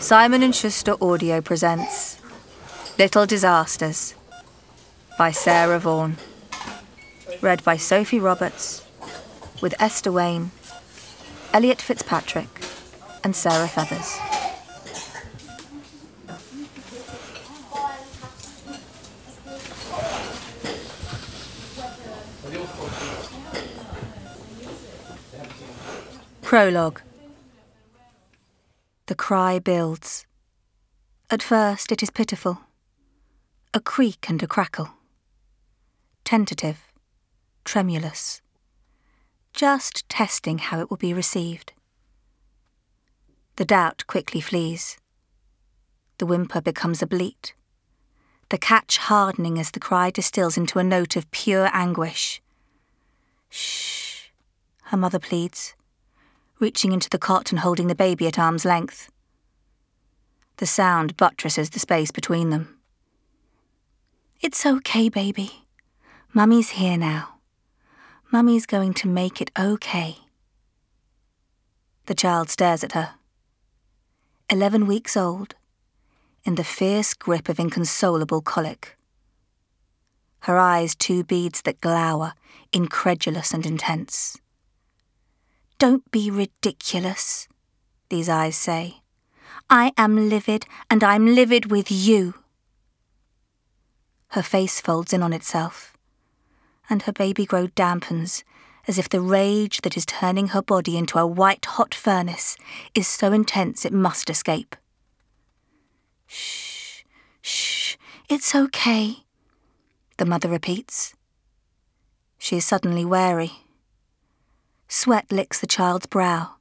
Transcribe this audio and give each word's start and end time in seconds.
Simon 0.00 0.42
and 0.42 0.54
Schuster 0.54 0.94
Audio 1.00 1.40
presents 1.40 2.18
Little 2.98 3.26
Disasters 3.26 4.14
by 5.18 5.30
Sarah 5.32 5.78
Vaughan. 5.78 6.16
Read 7.40 7.64
by 7.64 7.76
Sophie 7.76 8.20
Roberts 8.20 8.86
with 9.60 9.74
Esther 9.80 10.12
Wane, 10.12 10.52
Elliot 11.52 11.82
Fitzpatrick, 11.82 12.60
and 13.24 13.34
Sarah 13.34 13.68
Feathers. 13.68 14.35
Prologue 26.46 27.02
The 29.06 29.16
cry 29.16 29.58
builds. 29.58 30.26
At 31.28 31.42
first, 31.42 31.90
it 31.90 32.04
is 32.04 32.10
pitiful 32.10 32.60
a 33.74 33.80
creak 33.80 34.30
and 34.30 34.40
a 34.40 34.46
crackle. 34.46 34.90
Tentative, 36.22 36.86
tremulous. 37.64 38.42
Just 39.54 40.08
testing 40.08 40.58
how 40.58 40.78
it 40.78 40.88
will 40.88 40.96
be 40.96 41.12
received. 41.12 41.72
The 43.56 43.64
doubt 43.64 44.04
quickly 44.06 44.40
flees. 44.40 44.98
The 46.18 46.26
whimper 46.26 46.60
becomes 46.60 47.02
a 47.02 47.08
bleat, 47.08 47.54
the 48.50 48.58
catch 48.58 48.98
hardening 48.98 49.58
as 49.58 49.72
the 49.72 49.80
cry 49.80 50.10
distills 50.12 50.56
into 50.56 50.78
a 50.78 50.84
note 50.84 51.16
of 51.16 51.28
pure 51.32 51.68
anguish. 51.72 52.40
Shh, 53.50 54.28
her 54.84 54.96
mother 54.96 55.18
pleads 55.18 55.74
reaching 56.58 56.92
into 56.92 57.10
the 57.10 57.18
cot 57.18 57.50
and 57.52 57.60
holding 57.60 57.88
the 57.88 57.94
baby 57.94 58.26
at 58.26 58.38
arm's 58.38 58.64
length. 58.64 59.10
The 60.56 60.66
sound 60.66 61.16
buttresses 61.16 61.70
the 61.70 61.78
space 61.78 62.10
between 62.10 62.50
them. 62.50 62.78
It's 64.40 64.64
okay, 64.64 65.08
baby. 65.08 65.66
Mummy's 66.32 66.70
here 66.70 66.96
now. 66.96 67.38
Mummy's 68.32 68.66
going 68.66 68.94
to 68.94 69.08
make 69.08 69.40
it 69.40 69.50
okay. 69.58 70.16
The 72.06 72.14
child 72.14 72.50
stares 72.50 72.84
at 72.84 72.92
her. 72.92 73.14
Eleven 74.48 74.86
weeks 74.86 75.16
old, 75.16 75.54
in 76.44 76.54
the 76.54 76.64
fierce 76.64 77.14
grip 77.14 77.48
of 77.48 77.58
inconsolable 77.58 78.40
colic. 78.40 78.96
Her 80.40 80.58
eyes 80.58 80.94
two 80.94 81.24
beads 81.24 81.62
that 81.62 81.80
glower, 81.80 82.34
incredulous 82.72 83.52
and 83.52 83.66
intense. 83.66 84.38
Don't 85.78 86.10
be 86.10 86.30
ridiculous, 86.30 87.48
these 88.08 88.28
eyes 88.28 88.56
say. 88.56 89.02
I 89.68 89.92
am 89.98 90.28
livid, 90.30 90.64
and 90.90 91.04
I'm 91.04 91.34
livid 91.34 91.70
with 91.70 91.90
you. 91.90 92.34
Her 94.28 94.42
face 94.42 94.80
folds 94.80 95.12
in 95.12 95.22
on 95.22 95.32
itself, 95.32 95.96
and 96.88 97.02
her 97.02 97.12
baby 97.12 97.44
grow 97.44 97.66
dampens 97.68 98.42
as 98.88 98.98
if 98.98 99.08
the 99.08 99.20
rage 99.20 99.80
that 99.82 99.96
is 99.96 100.06
turning 100.06 100.48
her 100.48 100.62
body 100.62 100.96
into 100.96 101.18
a 101.18 101.26
white 101.26 101.64
hot 101.64 101.94
furnace 101.94 102.56
is 102.94 103.06
so 103.06 103.32
intense 103.32 103.84
it 103.84 103.92
must 103.92 104.30
escape. 104.30 104.76
Shh, 106.26 107.02
shh, 107.42 107.96
it's 108.28 108.54
okay, 108.54 109.24
the 110.16 110.24
mother 110.24 110.48
repeats. 110.48 111.14
She 112.38 112.56
is 112.56 112.64
suddenly 112.64 113.04
wary. 113.04 113.65
Sweat 114.88 115.30
licks 115.32 115.60
the 115.60 115.66
child's 115.66 116.06
brow, 116.06 116.56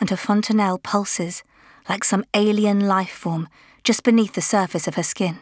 and 0.00 0.10
her 0.10 0.16
fontanelle 0.16 0.78
pulses 0.78 1.44
like 1.88 2.02
some 2.02 2.24
alien 2.34 2.80
life 2.80 3.12
form 3.12 3.48
just 3.84 4.02
beneath 4.02 4.32
the 4.32 4.40
surface 4.42 4.88
of 4.88 4.96
her 4.96 5.02
skin. 5.02 5.38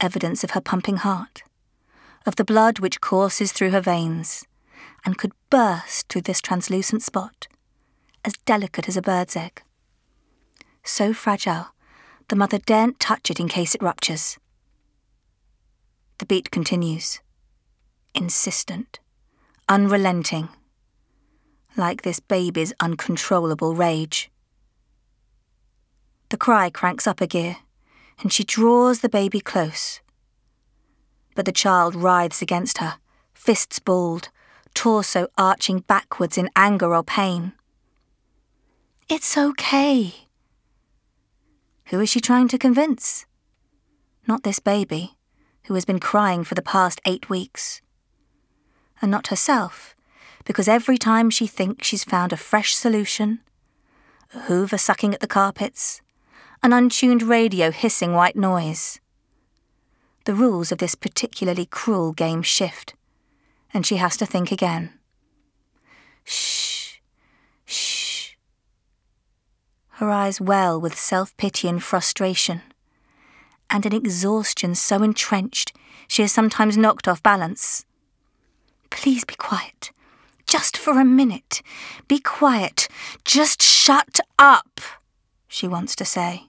Evidence 0.00 0.42
of 0.42 0.50
her 0.50 0.60
pumping 0.60 0.96
heart, 0.96 1.44
of 2.26 2.36
the 2.36 2.44
blood 2.44 2.80
which 2.80 3.00
courses 3.00 3.52
through 3.52 3.70
her 3.70 3.80
veins 3.80 4.44
and 5.04 5.16
could 5.16 5.32
burst 5.48 6.08
through 6.08 6.22
this 6.22 6.40
translucent 6.40 7.02
spot, 7.02 7.46
as 8.24 8.34
delicate 8.44 8.88
as 8.88 8.96
a 8.96 9.02
bird's 9.02 9.36
egg. 9.36 9.62
So 10.82 11.12
fragile, 11.12 11.68
the 12.28 12.36
mother 12.36 12.58
daren't 12.58 12.98
touch 12.98 13.30
it 13.30 13.38
in 13.38 13.48
case 13.48 13.74
it 13.74 13.82
ruptures. 13.82 14.38
The 16.18 16.26
beat 16.26 16.50
continues, 16.50 17.20
insistent 18.14 18.98
unrelenting, 19.72 20.50
like 21.78 22.02
this 22.02 22.20
baby's 22.20 22.74
uncontrollable 22.78 23.74
rage. 23.74 24.30
The 26.28 26.36
cry 26.36 26.68
cranks 26.68 27.06
up 27.06 27.22
a 27.22 27.26
gear, 27.26 27.56
and 28.20 28.30
she 28.30 28.44
draws 28.44 29.00
the 29.00 29.08
baby 29.08 29.40
close. 29.40 30.02
But 31.34 31.46
the 31.46 31.52
child 31.52 31.94
writhes 31.94 32.42
against 32.42 32.78
her, 32.78 32.96
fists 33.32 33.78
balled, 33.78 34.28
torso 34.74 35.28
arching 35.38 35.78
backwards 35.78 36.36
in 36.36 36.50
anger 36.54 36.94
or 36.94 37.02
pain. 37.02 37.52
It's 39.08 39.38
okay. 39.38 40.12
Who 41.86 42.00
is 42.00 42.10
she 42.10 42.20
trying 42.20 42.48
to 42.48 42.58
convince? 42.58 43.24
Not 44.28 44.42
this 44.42 44.58
baby, 44.58 45.16
who 45.64 45.74
has 45.74 45.86
been 45.86 45.98
crying 45.98 46.44
for 46.44 46.54
the 46.54 46.60
past 46.60 47.00
eight 47.06 47.30
weeks 47.30 47.80
and 49.02 49.10
not 49.10 49.26
herself, 49.26 49.94
because 50.44 50.68
every 50.68 50.96
time 50.96 51.28
she 51.28 51.46
thinks 51.46 51.86
she's 51.86 52.04
found 52.04 52.32
a 52.32 52.36
fresh 52.36 52.74
solution, 52.74 53.40
a 54.32 54.40
hoover 54.42 54.78
sucking 54.78 55.12
at 55.12 55.20
the 55.20 55.26
carpets, 55.26 56.00
an 56.62 56.72
untuned 56.72 57.22
radio 57.22 57.72
hissing 57.72 58.14
white 58.14 58.36
noise, 58.36 59.00
the 60.24 60.34
rules 60.34 60.70
of 60.70 60.78
this 60.78 60.94
particularly 60.94 61.66
cruel 61.66 62.12
game 62.12 62.42
shift, 62.42 62.94
and 63.74 63.84
she 63.84 63.96
has 63.96 64.16
to 64.16 64.24
think 64.24 64.52
again. 64.52 64.92
Shh, 66.24 66.98
shh. 67.66 68.34
Her 69.96 70.10
eyes 70.10 70.40
well 70.40 70.80
with 70.80 70.96
self 70.96 71.36
pity 71.36 71.68
and 71.68 71.82
frustration, 71.82 72.62
and 73.68 73.84
an 73.84 73.92
exhaustion 73.92 74.74
so 74.76 75.02
entrenched 75.02 75.72
she 76.06 76.22
is 76.22 76.30
sometimes 76.30 76.76
knocked 76.76 77.08
off 77.08 77.22
balance. 77.22 77.84
Please 78.92 79.24
be 79.24 79.34
quiet. 79.34 79.90
Just 80.46 80.76
for 80.76 81.00
a 81.00 81.04
minute. 81.04 81.62
Be 82.06 82.20
quiet. 82.20 82.88
Just 83.24 83.60
shut 83.60 84.20
up, 84.38 84.80
she 85.48 85.66
wants 85.66 85.96
to 85.96 86.04
say. 86.04 86.44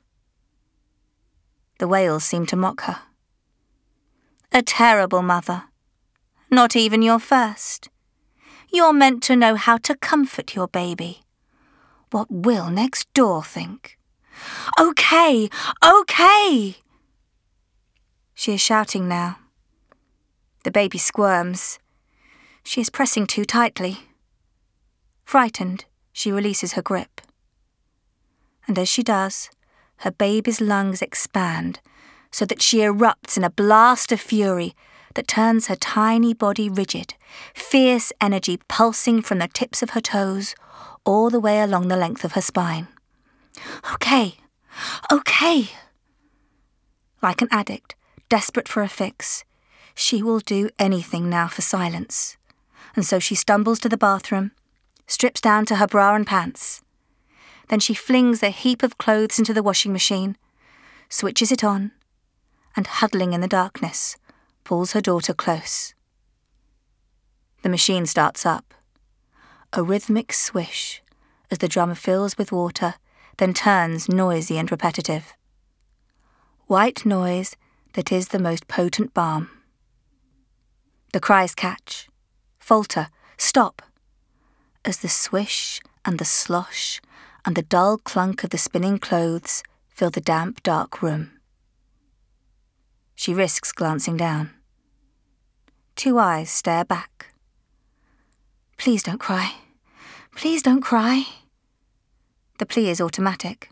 The 1.79 1.87
wails 1.87 2.23
seem 2.23 2.45
to 2.47 2.55
mock 2.55 2.81
her. 2.81 2.99
A 4.51 4.61
terrible 4.61 5.23
mother. 5.23 5.63
Not 6.51 6.75
even 6.75 7.01
your 7.01 7.17
first. 7.17 7.89
You're 8.71 8.93
meant 8.93 9.23
to 9.23 9.35
know 9.35 9.55
how 9.55 9.77
to 9.77 9.95
comfort 9.95 10.53
your 10.53 10.67
baby. 10.67 11.21
What 12.11 12.29
will 12.29 12.69
next 12.69 13.11
door 13.13 13.43
think? 13.43 13.97
Okay, 14.79 15.49
okay! 15.83 16.75
She 18.35 18.53
is 18.53 18.61
shouting 18.61 19.07
now. 19.07 19.39
The 20.63 20.71
baby 20.71 20.97
squirms. 20.97 21.79
She 22.63 22.81
is 22.81 22.89
pressing 22.89 23.27
too 23.27 23.45
tightly. 23.45 23.99
Frightened, 25.25 25.85
she 26.11 26.31
releases 26.31 26.73
her 26.73 26.81
grip. 26.81 27.21
And 28.67 28.79
as 28.79 28.87
she 28.87 29.03
does, 29.03 29.49
her 29.97 30.11
baby's 30.11 30.61
lungs 30.61 31.01
expand 31.01 31.79
so 32.31 32.45
that 32.45 32.61
she 32.61 32.79
erupts 32.79 33.37
in 33.37 33.43
a 33.43 33.49
blast 33.49 34.11
of 34.11 34.19
fury 34.19 34.75
that 35.15 35.27
turns 35.27 35.67
her 35.67 35.75
tiny 35.75 36.33
body 36.33 36.69
rigid, 36.69 37.13
fierce 37.53 38.11
energy 38.19 38.59
pulsing 38.67 39.21
from 39.21 39.39
the 39.39 39.47
tips 39.47 39.83
of 39.83 39.91
her 39.91 40.01
toes 40.01 40.55
all 41.05 41.29
the 41.29 41.39
way 41.39 41.59
along 41.59 41.89
the 41.89 41.97
length 41.97 42.23
of 42.23 42.31
her 42.31 42.41
spine. 42.41 42.87
Okay, 43.93 44.37
okay. 45.11 45.69
Like 47.21 47.41
an 47.41 47.49
addict, 47.51 47.95
desperate 48.29 48.67
for 48.67 48.81
a 48.81 48.89
fix, 48.89 49.43
she 49.93 50.23
will 50.23 50.39
do 50.39 50.69
anything 50.79 51.29
now 51.29 51.47
for 51.47 51.61
silence 51.61 52.37
and 52.95 53.05
so 53.05 53.19
she 53.19 53.35
stumbles 53.35 53.79
to 53.79 53.89
the 53.89 53.97
bathroom, 53.97 54.51
strips 55.07 55.41
down 55.41 55.65
to 55.65 55.77
her 55.77 55.87
bra 55.87 56.15
and 56.15 56.27
pants. 56.27 56.81
Then 57.69 57.79
she 57.79 57.93
flings 57.93 58.43
a 58.43 58.49
heap 58.49 58.83
of 58.83 58.97
clothes 58.97 59.39
into 59.39 59.53
the 59.53 59.63
washing 59.63 59.93
machine, 59.93 60.37
switches 61.09 61.51
it 61.51 61.63
on, 61.63 61.91
and 62.75 62.87
huddling 62.87 63.33
in 63.33 63.41
the 63.41 63.47
darkness, 63.47 64.17
pulls 64.63 64.93
her 64.93 65.01
daughter 65.01 65.33
close. 65.33 65.93
The 67.61 67.69
machine 67.69 68.05
starts 68.05 68.45
up. 68.45 68.73
A 69.71 69.81
rhythmic 69.81 70.33
swish 70.33 71.01
as 71.53 71.59
the 71.59 71.67
drum 71.67 71.93
fills 71.93 72.35
with 72.35 72.51
water, 72.51 72.95
then 73.37 73.53
turns 73.53 74.09
noisy 74.09 74.57
and 74.57 74.71
repetitive. 74.71 75.33
White 76.65 77.05
noise 77.05 77.55
that 77.93 78.11
is 78.11 78.29
the 78.29 78.39
most 78.39 78.67
potent 78.67 79.13
balm. 79.13 79.51
The 81.11 81.19
cries 81.19 81.53
catch 81.53 82.09
falter, 82.63 83.09
stop, 83.37 83.81
as 84.85 84.99
the 84.99 85.09
swish 85.09 85.81
and 86.05 86.17
the 86.17 86.25
slosh 86.25 87.01
and 87.45 87.55
the 87.55 87.61
dull 87.61 87.97
clunk 87.97 88.41
of 88.45 88.51
the 88.51 88.57
spinning 88.57 88.97
clothes 88.97 89.63
fill 89.89 90.09
the 90.09 90.21
damp, 90.21 90.63
dark 90.63 91.01
room. 91.01 91.31
She 93.15 93.33
risks 93.33 93.73
glancing 93.73 94.15
down. 94.15 94.51
Two 95.97 96.17
eyes 96.17 96.49
stare 96.49 96.85
back. 96.85 97.33
Please 98.77 99.03
don't 99.03 99.19
cry. 99.19 99.55
Please 100.33 100.63
don't 100.63 100.81
cry. 100.81 101.25
The 102.59 102.65
plea 102.65 102.89
is 102.89 103.01
automatic. 103.01 103.71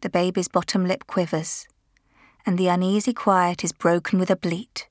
The 0.00 0.08
baby's 0.08 0.48
bottom 0.48 0.86
lip 0.86 1.06
quivers, 1.06 1.68
and 2.46 2.56
the 2.56 2.68
uneasy 2.68 3.12
quiet 3.12 3.62
is 3.62 3.72
broken 3.72 4.18
with 4.18 4.30
a 4.30 4.36
bleat. 4.36 4.88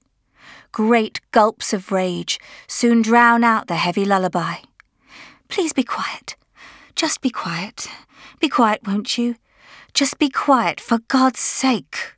Great 0.71 1.21
gulps 1.31 1.73
of 1.73 1.91
rage 1.91 2.39
soon 2.67 3.01
drown 3.01 3.43
out 3.43 3.67
the 3.67 3.75
heavy 3.75 4.05
lullaby. 4.05 4.55
Please 5.47 5.73
be 5.73 5.83
quiet. 5.83 6.35
Just 6.95 7.21
be 7.21 7.29
quiet. 7.29 7.87
Be 8.39 8.49
quiet, 8.49 8.81
won't 8.85 9.17
you? 9.17 9.35
Just 9.93 10.17
be 10.17 10.29
quiet, 10.29 10.79
for 10.79 10.99
God's 11.07 11.39
sake. 11.39 12.13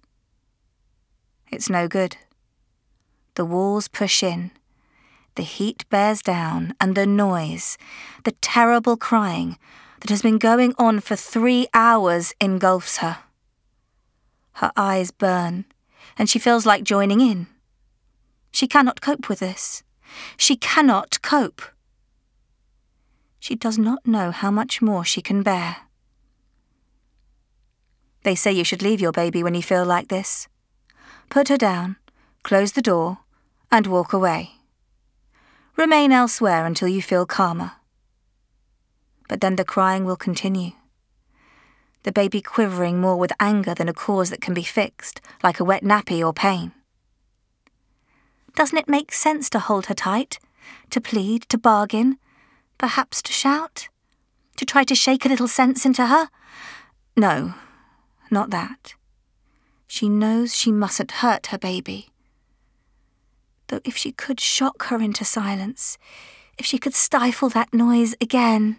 It's 1.52 1.70
no 1.70 1.88
good. 1.88 2.18
The 3.36 3.46
walls 3.46 3.88
push 3.88 4.24
in. 4.24 4.52
The 5.36 5.44
heat 5.44 5.84
bears 5.90 6.22
down, 6.22 6.74
and 6.80 6.96
the 6.96 7.06
noise, 7.06 7.78
the 8.24 8.32
terrible 8.42 8.96
crying 8.96 9.58
that 10.00 10.10
has 10.10 10.22
been 10.22 10.38
going 10.38 10.74
on 10.78 11.02
for 11.02 11.16
three 11.16 11.68
hours 11.74 12.34
engulfs 12.40 12.98
her. 12.98 13.18
Her 14.54 14.72
eyes 14.78 15.12
burn, 15.12 15.66
and 16.18 16.30
she 16.30 16.40
feels 16.40 16.66
like 16.66 16.84
joining 16.84 17.20
in. 17.20 17.48
She 18.56 18.70
cannot 18.70 19.02
cope 19.02 19.28
with 19.28 19.40
this. 19.40 19.84
She 20.38 20.56
cannot 20.56 21.22
cope. 21.22 21.62
She 23.38 23.54
does 23.54 23.78
not 23.78 24.08
know 24.08 24.32
how 24.32 24.50
much 24.50 24.82
more 24.82 25.04
she 25.04 25.22
can 25.22 25.44
bear. 25.44 25.76
They 28.24 28.34
say 28.34 28.54
you 28.54 28.64
should 28.64 28.82
leave 28.82 29.02
your 29.02 29.12
baby 29.12 29.44
when 29.44 29.56
you 29.56 29.62
feel 29.62 29.84
like 29.84 30.08
this. 30.08 30.48
Put 31.30 31.50
her 31.50 31.58
down, 31.58 31.98
close 32.44 32.72
the 32.72 32.82
door, 32.82 33.18
and 33.74 33.88
walk 33.88 34.14
away. 34.14 34.52
Remain 35.76 36.14
elsewhere 36.14 36.66
until 36.66 36.88
you 36.88 37.02
feel 37.02 37.26
calmer. 37.26 37.74
But 39.28 39.42
then 39.42 39.58
the 39.58 39.66
crying 39.66 40.06
will 40.06 40.16
continue. 40.16 40.72
The 42.04 42.14
baby 42.14 42.42
quivering 42.42 43.02
more 43.02 43.18
with 43.18 43.34
anger 43.38 43.74
than 43.74 43.90
a 43.90 43.94
cause 43.94 44.30
that 44.30 44.40
can 44.40 44.54
be 44.54 44.64
fixed, 44.64 45.20
like 45.44 45.60
a 45.60 45.66
wet 45.66 45.84
nappy 45.84 46.26
or 46.26 46.32
pain. 46.32 46.72
Doesn't 48.56 48.78
it 48.78 48.88
make 48.88 49.12
sense 49.12 49.50
to 49.50 49.60
hold 49.60 49.88
her 49.88 49.94
tight, 49.94 50.40
to 50.90 51.02
plead, 51.02 51.44
to 51.50 51.58
bargain, 51.58 52.18
perhaps 52.78 53.22
to 53.24 53.34
shout, 53.34 53.90
to 54.56 54.66
try 54.66 54.86
to 54.86 54.96
shake 54.96 55.26
a 55.26 55.30
little 55.30 55.48
sense 55.48 55.86
into 55.86 56.08
her? 56.08 56.30
No, 57.18 57.54
not 58.32 58.50
that. 58.52 58.96
She 59.88 60.08
knows 60.08 60.56
she 60.56 60.72
mustn't 60.72 61.20
hurt 61.24 61.48
her 61.48 61.58
baby. 61.58 62.10
Though 63.68 63.82
if 63.84 63.98
she 63.98 64.12
could 64.12 64.40
shock 64.40 64.84
her 64.84 65.02
into 65.02 65.26
silence, 65.26 65.98
if 66.58 66.66
she 66.66 66.78
could 66.78 66.94
stifle 66.94 67.50
that 67.50 67.74
noise 67.74 68.16
again. 68.22 68.78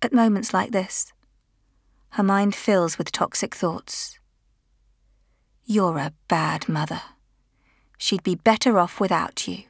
At 0.00 0.12
moments 0.12 0.54
like 0.54 0.70
this, 0.70 1.12
her 2.10 2.22
mind 2.22 2.54
fills 2.54 2.98
with 2.98 3.10
toxic 3.10 3.54
thoughts. 3.54 4.18
You're 5.66 5.98
a 5.98 6.12
bad 6.28 6.68
mother. 6.68 7.02
She'd 7.98 8.22
be 8.22 8.34
better 8.34 8.78
off 8.78 9.00
without 9.00 9.48
you. 9.48 9.64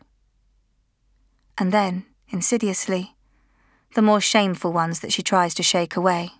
And 1.57 1.73
then, 1.73 2.07
insidiously, 2.29 3.15
the 3.95 4.03
more 4.03 4.21
shameful 4.21 4.73
ones 4.73 5.01
that 5.01 5.13
she 5.13 5.23
tries 5.23 5.55
to 5.55 5.63
shake 5.63 5.95
away 5.97 6.33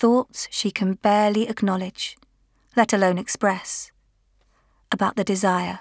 thoughts 0.00 0.48
she 0.50 0.70
can 0.70 0.94
barely 0.94 1.46
acknowledge, 1.46 2.16
let 2.74 2.94
alone 2.94 3.18
express, 3.18 3.92
about 4.90 5.14
the 5.16 5.24
desire, 5.24 5.80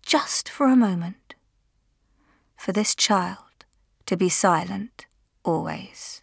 just 0.00 0.48
for 0.48 0.66
a 0.68 0.74
moment, 0.74 1.34
for 2.56 2.72
this 2.72 2.94
child 2.94 3.66
to 4.06 4.16
be 4.16 4.30
silent 4.30 5.04
always. 5.44 6.22